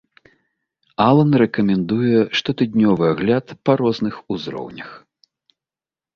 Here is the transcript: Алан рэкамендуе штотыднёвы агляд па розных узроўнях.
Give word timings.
Алан 1.07 1.31
рэкамендуе 1.43 2.19
штотыднёвы 2.39 3.03
агляд 3.17 3.45
па 3.69 3.77
розных 3.83 4.15
узроўнях. 4.39 4.89